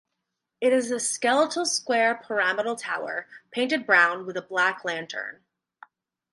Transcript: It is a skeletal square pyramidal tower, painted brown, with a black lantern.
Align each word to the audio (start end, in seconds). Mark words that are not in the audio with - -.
It 0.61 0.73
is 0.73 0.89
a 0.89 0.99
skeletal 0.99 1.63
square 1.63 2.15
pyramidal 2.27 2.75
tower, 2.75 3.27
painted 3.51 3.85
brown, 3.85 4.25
with 4.25 4.35
a 4.35 4.41
black 4.41 4.83
lantern. 4.83 5.43